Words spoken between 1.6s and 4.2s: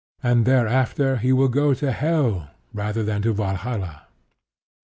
to Hell, rather than to Valhalla.